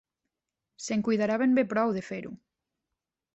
Se'n 0.85 1.03
cuidarà 1.07 1.35
ben 1.41 1.53
bé 1.59 1.65
prou, 1.75 1.93
de 1.99 2.03
fer-ho! 2.09 2.33